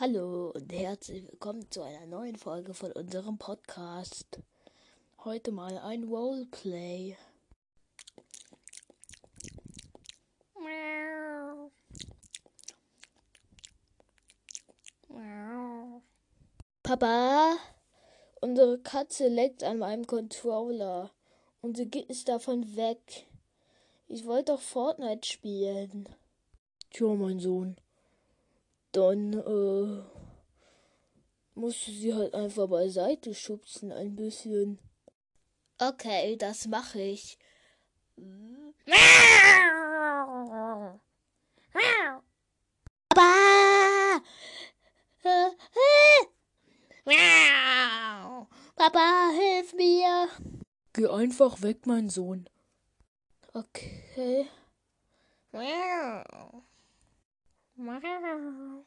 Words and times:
Hallo 0.00 0.50
und 0.50 0.72
herzlich 0.72 1.22
willkommen 1.30 1.70
zu 1.70 1.82
einer 1.82 2.06
neuen 2.06 2.34
Folge 2.34 2.74
von 2.74 2.90
unserem 2.90 3.38
Podcast. 3.38 4.40
Heute 5.24 5.52
mal 5.52 5.78
ein 5.78 6.02
Roleplay. 6.02 7.16
Papa, 16.82 17.56
unsere 18.40 18.80
Katze 18.80 19.28
leckt 19.28 19.62
an 19.62 19.78
meinem 19.78 20.08
Controller 20.08 21.12
und 21.60 21.76
sie 21.76 21.88
ist 22.08 22.28
davon 22.28 22.74
weg. 22.74 23.28
Ich 24.08 24.26
wollte 24.26 24.50
doch 24.50 24.60
Fortnite 24.60 25.28
spielen. 25.28 26.08
Tja, 26.94 27.12
mein 27.16 27.40
Sohn. 27.40 27.76
Dann, 28.92 29.32
äh, 29.32 30.04
musst 31.56 31.88
du 31.88 31.90
sie 31.90 32.14
halt 32.14 32.34
einfach 32.34 32.68
beiseite 32.68 33.34
schubsen 33.34 33.90
ein 33.90 34.14
bisschen. 34.14 34.78
Okay, 35.80 36.36
das 36.36 36.68
mache 36.68 37.00
ich. 37.00 37.36
Papa! 43.08 44.22
Papa, 48.76 49.30
hilf 49.32 49.74
mir! 49.74 50.28
Geh 50.92 51.08
einfach 51.08 51.60
weg, 51.60 51.86
mein 51.86 52.08
Sohn. 52.08 52.48
Okay. 53.52 54.48
Wow. 57.76 58.84